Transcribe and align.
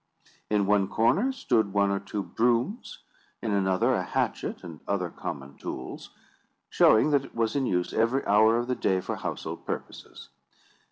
In 0.49 0.65
one 0.65 0.87
corner 0.87 1.31
stood 1.31 1.73
one 1.73 1.91
or 1.91 1.99
two 1.99 2.23
brooms, 2.23 3.03
in 3.39 3.51
another 3.53 3.93
a 3.93 4.01
hatchet 4.01 4.63
and 4.63 4.79
other 4.87 5.11
common 5.11 5.57
tools; 5.57 6.09
showing 6.71 7.11
that 7.11 7.25
it 7.25 7.35
was 7.35 7.55
in 7.55 7.67
use 7.67 7.93
every 7.93 8.25
hour 8.25 8.57
of 8.57 8.65
the 8.65 8.73
day 8.73 8.99
for 8.99 9.17
household 9.17 9.63
purposes. 9.63 10.29